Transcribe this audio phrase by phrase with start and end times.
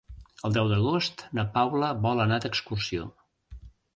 [0.47, 3.07] El deu d'agost na Paula vol anar d'excursió.